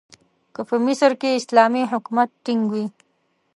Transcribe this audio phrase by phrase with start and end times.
[0.53, 2.85] که په مصر کې اسلامي حکومت ټینګ وي.